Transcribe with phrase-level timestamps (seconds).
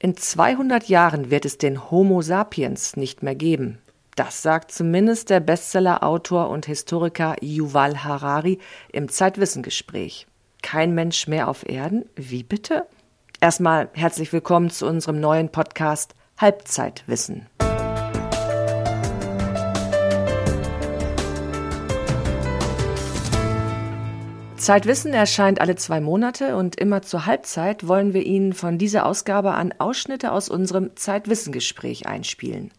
[0.00, 3.78] In 200 Jahren wird es den Homo sapiens nicht mehr geben.
[4.14, 8.60] Das sagt zumindest der Bestsellerautor und Historiker Yuval Harari
[8.92, 10.28] im Zeitwissengespräch.
[10.62, 12.04] Kein Mensch mehr auf Erden?
[12.14, 12.86] Wie bitte?
[13.40, 17.46] Erstmal herzlich willkommen zu unserem neuen Podcast Halbzeitwissen.
[24.68, 29.52] Zeitwissen erscheint alle zwei Monate und immer zur Halbzeit wollen wir Ihnen von dieser Ausgabe
[29.52, 32.70] an Ausschnitte aus unserem Zeitwissengespräch einspielen.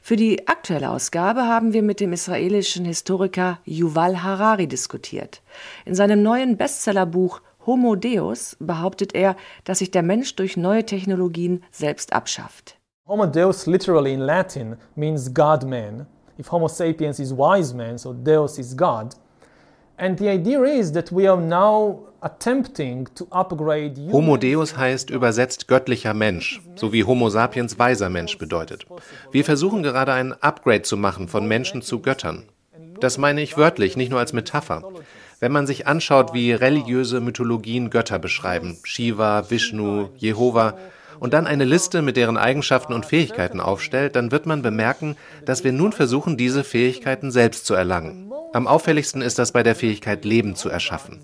[0.00, 5.42] Für die aktuelle Ausgabe haben wir mit dem israelischen Historiker Yuval Harari diskutiert.
[5.84, 11.62] In seinem neuen Bestsellerbuch Homo Deus behauptet er, dass sich der Mensch durch neue Technologien
[11.70, 12.78] selbst abschafft.
[13.06, 16.06] Homo Deus literally in Latin means God man.
[16.38, 19.14] If Homo sapiens is wise man, so Deus is God.
[24.12, 28.86] Homo Deus heißt übersetzt göttlicher Mensch, so wie Homo sapiens weiser Mensch bedeutet.
[29.32, 32.44] Wir versuchen gerade ein Upgrade zu machen von Menschen zu Göttern.
[33.00, 34.82] Das meine ich wörtlich, nicht nur als Metapher.
[35.40, 40.76] Wenn man sich anschaut, wie religiöse Mythologien Götter beschreiben, Shiva, Vishnu, Jehova,
[41.18, 45.64] und dann eine Liste mit deren Eigenschaften und Fähigkeiten aufstellt, dann wird man bemerken, dass
[45.64, 48.32] wir nun versuchen, diese Fähigkeiten selbst zu erlangen.
[48.52, 51.20] Am auffälligsten ist das bei der Fähigkeit, Leben zu erschaffen.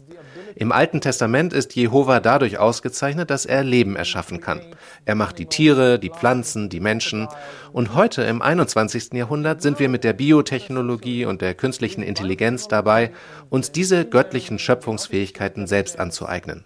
[0.54, 4.60] Im Alten Testament ist Jehova dadurch ausgezeichnet, dass er Leben erschaffen kann.
[5.04, 7.26] Er macht die Tiere, die Pflanzen, die Menschen.
[7.72, 9.14] Und heute im 21.
[9.14, 13.12] Jahrhundert sind wir mit der Biotechnologie und der künstlichen Intelligenz dabei,
[13.48, 16.64] uns diese göttlichen Schöpfungsfähigkeiten selbst anzueignen.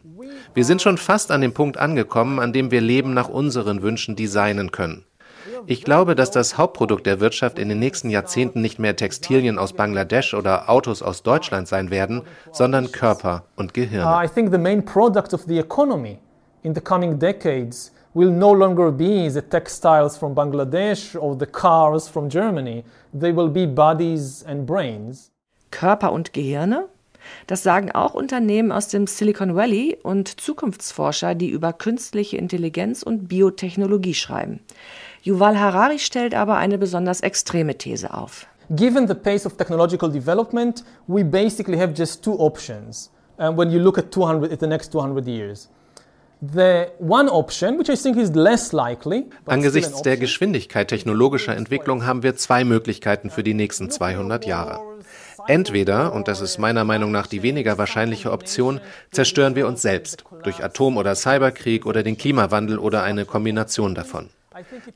[0.55, 4.17] Wir sind schon fast an dem Punkt angekommen, an dem wir Leben nach unseren Wünschen
[4.17, 5.05] designen können.
[5.67, 9.73] Ich glaube, dass das Hauptprodukt der Wirtschaft in den nächsten Jahrzehnten nicht mehr Textilien aus
[9.73, 14.07] Bangladesch oder Autos aus Deutschland sein werden, sondern Körper und Gehirn.
[14.07, 16.19] I think the main product of the economy
[16.63, 22.09] in the coming decades will no longer be the textiles from Bangladesh or the cars
[22.09, 22.85] from Germany.
[23.13, 25.31] They will be bodies and brains.
[25.71, 26.89] Körper und Gehirne?
[27.47, 33.29] Das sagen auch Unternehmen aus dem Silicon Valley und Zukunftsforscher, die über künstliche Intelligenz und
[33.29, 34.61] Biotechnologie schreiben.
[35.23, 38.47] Yuval Harari stellt aber eine besonders extreme These auf.
[38.70, 43.79] Given the pace of technological development, we basically have just two options uh, when you
[43.79, 45.69] look at 200 at the next 200 years.
[49.47, 54.81] Angesichts der Geschwindigkeit technologischer Entwicklung haben wir zwei Möglichkeiten für die nächsten 200 Jahre.
[55.48, 58.80] Entweder, und das ist meiner Meinung nach die weniger wahrscheinliche Option,
[59.11, 64.30] zerstören wir uns selbst durch Atom- oder Cyberkrieg oder den Klimawandel oder eine Kombination davon.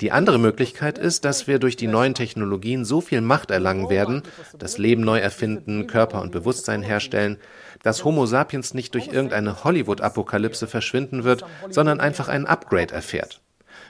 [0.00, 4.22] Die andere Möglichkeit ist, dass wir durch die neuen Technologien so viel Macht erlangen werden,
[4.59, 7.37] das Leben neu erfinden, Körper und Bewusstsein herstellen,
[7.83, 13.41] dass Homo sapiens nicht durch irgendeine Hollywood-Apokalypse verschwinden wird, sondern einfach ein Upgrade erfährt.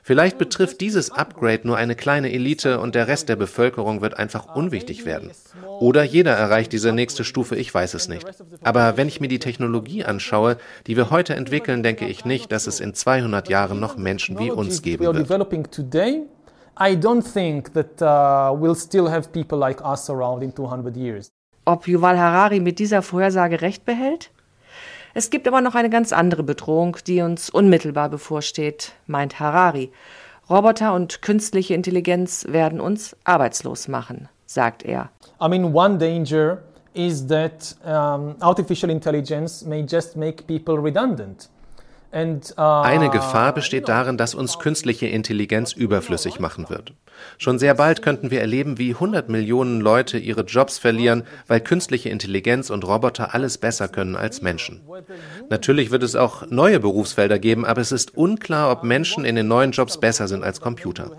[0.03, 4.55] Vielleicht betrifft dieses Upgrade nur eine kleine Elite und der Rest der Bevölkerung wird einfach
[4.55, 5.31] unwichtig werden.
[5.79, 8.27] Oder jeder erreicht diese nächste Stufe, ich weiß es nicht.
[8.63, 10.57] Aber wenn ich mir die Technologie anschaue,
[10.87, 14.51] die wir heute entwickeln, denke ich nicht, dass es in 200 Jahren noch Menschen wie
[14.51, 15.29] uns geben wird.
[16.83, 21.31] I don't think that uh, we'll still have people like us around in 200 years.
[21.67, 24.31] Ob Yuval Harari mit dieser Vorhersage recht behält?
[25.13, 29.91] Es gibt aber noch eine ganz andere Bedrohung, die uns unmittelbar bevorsteht, meint Harari.
[30.49, 35.11] Roboter und künstliche Intelligenz werden uns arbeitslos machen, sagt er.
[35.41, 36.63] I mean, one danger
[36.95, 41.49] is that um, artificial intelligence may just make people redundant.
[42.13, 46.93] Uh, Eine Gefahr besteht darin, dass uns künstliche Intelligenz überflüssig machen wird.
[47.39, 52.09] Schon sehr bald könnten wir erleben, wie 100 Millionen Leute ihre Jobs verlieren, weil künstliche
[52.09, 54.81] Intelligenz und Roboter alles besser können als Menschen.
[55.51, 59.47] Natürlich wird es auch neue Berufsfelder geben, aber es ist unklar, ob Menschen in den
[59.47, 61.13] neuen Jobs besser sind als Computer.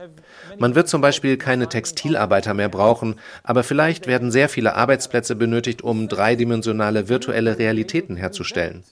[0.58, 5.82] Man wird zum Beispiel keine Textilarbeiter mehr brauchen, aber vielleicht werden sehr viele Arbeitsplätze benötigt,
[5.82, 8.84] um dreidimensionale virtuelle Realitäten herzustellen.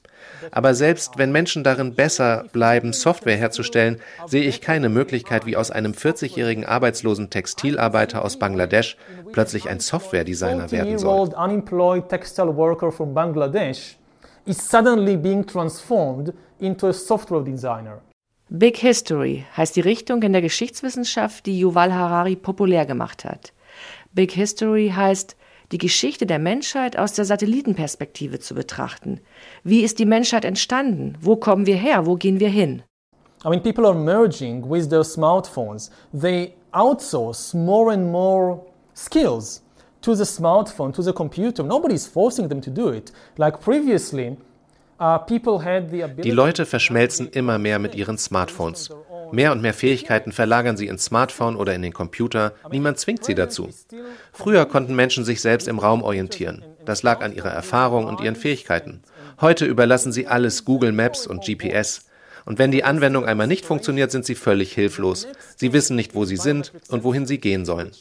[0.52, 5.72] Aber selbst wenn Menschen darin besser bleiben, Software herzustellen, sehe ich keine Möglichkeit, wie aus
[5.72, 8.98] einem 40-jährigen arbeitslosen Textilarbeiter aus Bangladesch
[9.32, 11.30] plötzlich ein Softwaredesigner werden soll.
[18.52, 23.54] Big History heißt die Richtung in der Geschichtswissenschaft, die Yuval Harari populär gemacht hat.
[24.12, 25.36] Big History heißt
[25.72, 29.20] die Geschichte der Menschheit aus der Satellitenperspektive zu betrachten.
[29.64, 31.16] Wie ist die Menschheit entstanden?
[31.22, 32.08] Wo kommen wir her?
[32.08, 32.82] Wo gehen wir hin?
[33.46, 35.92] I mean, people are merging with their smartphones.
[36.12, 38.66] They outsource more and more
[38.96, 39.62] skills
[40.02, 41.62] to the smartphone, to the computer.
[41.62, 43.12] Nobody's forcing them to do it.
[43.38, 44.38] Like previously,
[45.00, 48.90] die Leute verschmelzen immer mehr mit ihren Smartphones.
[49.32, 52.54] Mehr und mehr Fähigkeiten verlagern sie ins Smartphone oder in den Computer.
[52.72, 53.70] Niemand zwingt sie dazu.
[54.34, 56.66] Früher konnten Menschen sich selbst im Raum orientieren.
[56.84, 59.04] Das lag an ihrer Erfahrung und ihren Fähigkeiten.
[59.40, 62.09] Heute überlassen sie alles Google Maps und GPS.
[62.50, 65.28] Und wenn die Anwendung einmal nicht funktioniert, sind sie völlig hilflos.
[65.56, 67.92] Sie wissen nicht, wo sie sind und wohin sie gehen sollen.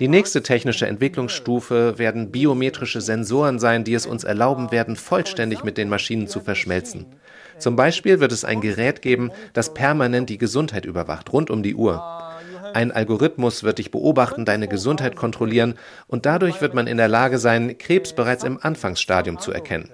[0.00, 5.76] Die nächste technische Entwicklungsstufe werden biometrische Sensoren sein, die es uns erlauben werden, vollständig mit
[5.76, 7.04] den Maschinen zu verschmelzen.
[7.58, 11.74] Zum Beispiel wird es ein Gerät geben, das permanent die Gesundheit überwacht, rund um die
[11.74, 12.02] Uhr.
[12.72, 15.74] Ein Algorithmus wird dich beobachten, deine Gesundheit kontrollieren
[16.06, 19.90] und dadurch wird man in der Lage sein, Krebs bereits im Anfangsstadium zu erkennen.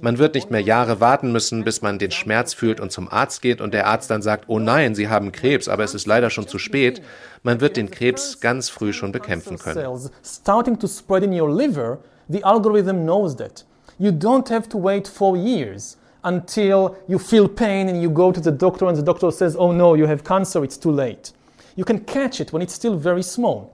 [0.00, 3.40] Man wird nicht mehr Jahre warten müssen, bis man den Schmerz fühlt und zum Arzt
[3.40, 6.30] geht und der Arzt dann sagt, oh nein, Sie haben Krebs, aber es ist leider
[6.30, 7.02] schon zu spät.
[7.42, 10.10] Man wird den Krebs ganz früh schon bekämpfen können.
[10.24, 11.98] Starting to spread in your liver,
[12.28, 13.64] the algorithm knows that.
[13.98, 18.40] You don't have to wait four years until you feel pain and you go to
[18.40, 21.32] the doctor and the doctor says, oh no, you have cancer, it's too late.
[21.76, 23.70] You can catch it when it's still very small.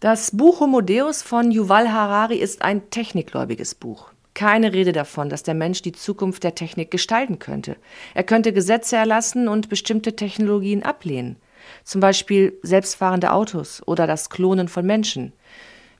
[0.00, 4.12] Das Buch Homo Deus von Yuval Harari ist ein technikgläubiges Buch.
[4.38, 7.76] Keine Rede davon, dass der Mensch die Zukunft der Technik gestalten könnte.
[8.14, 11.38] Er könnte Gesetze erlassen und bestimmte Technologien ablehnen.
[11.82, 15.32] Zum Beispiel selbstfahrende Autos oder das Klonen von Menschen.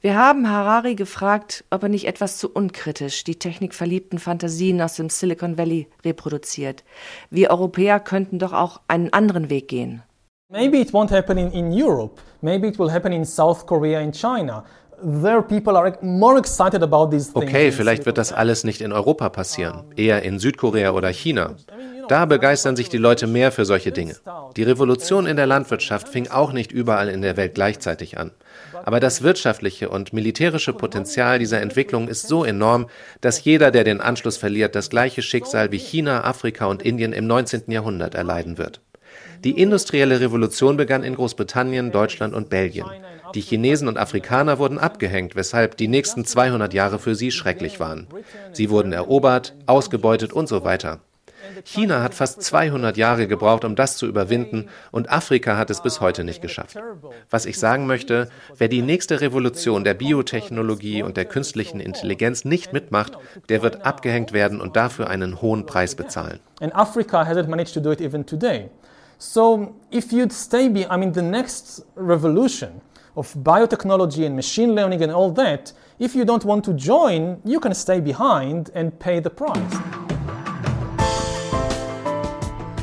[0.03, 5.11] Wir haben Harari gefragt, ob er nicht etwas zu unkritisch die technikverliebten Fantasien aus dem
[5.11, 6.85] Silicon Valley reproduziert.
[7.31, 10.05] Wir Europäer könnten doch auch einen anderen Weg gehen.
[10.49, 12.23] Maybe it won't happen in, in Europe.
[12.41, 14.65] Maybe it will happen in South Korea and China.
[17.35, 21.55] Okay, vielleicht wird das alles nicht in Europa passieren, eher in Südkorea oder China.
[22.09, 24.17] Da begeistern sich die Leute mehr für solche Dinge.
[24.57, 28.31] Die Revolution in der Landwirtschaft fing auch nicht überall in der Welt gleichzeitig an.
[28.85, 32.87] Aber das wirtschaftliche und militärische Potenzial dieser Entwicklung ist so enorm,
[33.21, 37.27] dass jeder, der den Anschluss verliert, das gleiche Schicksal wie China, Afrika und Indien im
[37.27, 37.71] 19.
[37.71, 38.81] Jahrhundert erleiden wird.
[39.45, 42.87] Die industrielle Revolution begann in Großbritannien, Deutschland und Belgien.
[43.35, 48.07] Die Chinesen und Afrikaner wurden abgehängt, weshalb die nächsten 200 Jahre für sie schrecklich waren.
[48.53, 51.01] Sie wurden erobert, ausgebeutet und so weiter.
[51.65, 56.01] China hat fast 200 Jahre gebraucht, um das zu überwinden, und Afrika hat es bis
[56.01, 56.77] heute nicht geschafft.
[57.31, 62.73] Was ich sagen möchte, wer die nächste Revolution der Biotechnologie und der künstlichen Intelligenz nicht
[62.73, 63.13] mitmacht,
[63.49, 66.41] der wird abgehängt werden und dafür einen hohen Preis bezahlen.
[66.61, 68.69] And Africa hasn't managed to do it even today.
[69.21, 72.81] So if you'd stay be, I mean, the next revolution
[73.17, 77.59] of biotechnology and machine learning and all that, if you don't want to join, you
[77.59, 79.75] can stay behind and pay the price.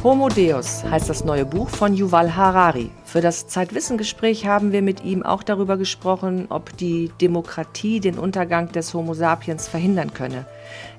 [0.04, 2.92] Homo Deus heißt das neue Buch von Yuval Harari.
[3.06, 8.74] Für das Zeitwissengespräch haben wir mit ihm auch darüber gesprochen, ob die Demokratie den Untergang
[8.74, 10.46] des Homo sapiens verhindern könne.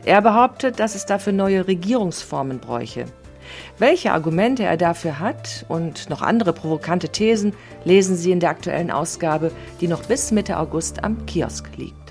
[0.07, 3.05] Er behauptet, dass es dafür neue Regierungsformen bräuche.
[3.79, 7.53] Welche Argumente er dafür hat und noch andere provokante Thesen
[7.85, 12.06] lesen Sie in der aktuellen Ausgabe, die noch bis Mitte August am Kiosk liegt.